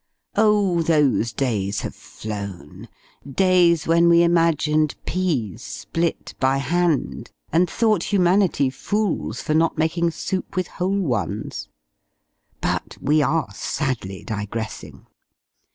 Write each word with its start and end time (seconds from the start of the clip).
Oh! 0.35 0.81
those 0.81 1.31
days 1.31 1.81
have 1.81 1.93
flown 1.93 2.89
days 3.23 3.85
when 3.85 4.09
we 4.09 4.23
imagined 4.23 4.95
peas 5.05 5.61
split 5.61 6.33
by 6.39 6.57
hand, 6.57 7.29
and 7.53 7.69
thought 7.69 8.05
humanity 8.11 8.71
fools 8.71 9.43
for 9.43 9.53
not 9.53 9.77
making 9.77 10.09
soup 10.09 10.55
with 10.55 10.65
whole 10.67 11.01
ones 11.01 11.69
but 12.61 12.97
we 12.99 13.21
are 13.21 13.51
sadly 13.53 14.23
digressing! 14.23 15.05